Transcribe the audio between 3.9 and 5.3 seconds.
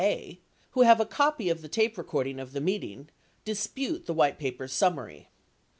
the White Paper's summary.